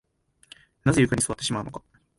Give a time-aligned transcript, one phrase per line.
[0.83, 1.83] なぜ床に座ってしまうのか